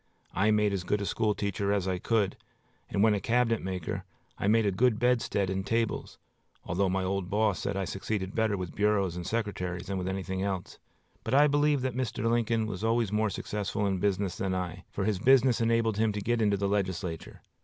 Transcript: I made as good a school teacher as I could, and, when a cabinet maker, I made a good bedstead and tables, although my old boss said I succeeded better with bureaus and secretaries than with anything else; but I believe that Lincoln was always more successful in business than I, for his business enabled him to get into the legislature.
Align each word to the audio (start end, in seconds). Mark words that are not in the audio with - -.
I 0.33 0.49
made 0.49 0.73
as 0.73 0.83
good 0.83 0.99
a 0.99 1.05
school 1.05 1.35
teacher 1.35 1.71
as 1.71 1.87
I 1.87 1.99
could, 1.99 2.35
and, 2.89 3.03
when 3.03 3.13
a 3.13 3.19
cabinet 3.21 3.61
maker, 3.61 4.03
I 4.35 4.47
made 4.47 4.65
a 4.65 4.71
good 4.71 4.97
bedstead 4.97 5.47
and 5.47 5.63
tables, 5.63 6.17
although 6.65 6.89
my 6.89 7.03
old 7.03 7.29
boss 7.29 7.59
said 7.59 7.77
I 7.77 7.85
succeeded 7.85 8.33
better 8.33 8.57
with 8.57 8.73
bureaus 8.73 9.15
and 9.15 9.27
secretaries 9.27 9.85
than 9.85 9.99
with 9.99 10.07
anything 10.07 10.41
else; 10.41 10.79
but 11.23 11.35
I 11.35 11.45
believe 11.45 11.81
that 11.83 11.95
Lincoln 12.17 12.65
was 12.65 12.83
always 12.83 13.11
more 13.11 13.29
successful 13.29 13.85
in 13.85 13.99
business 13.99 14.37
than 14.37 14.55
I, 14.55 14.85
for 14.89 15.03
his 15.05 15.19
business 15.19 15.61
enabled 15.61 15.97
him 15.99 16.11
to 16.13 16.19
get 16.19 16.41
into 16.41 16.57
the 16.57 16.67
legislature. 16.67 17.43